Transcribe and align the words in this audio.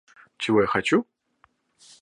Чего 0.39 0.61
я 0.61 0.67
хочу? 0.67 1.05